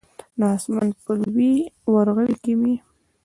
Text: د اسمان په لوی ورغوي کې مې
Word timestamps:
د 0.39 0.41
اسمان 0.55 0.87
په 1.03 1.11
لوی 1.21 1.53
ورغوي 1.93 2.35
کې 2.43 2.53
مې 2.61 2.75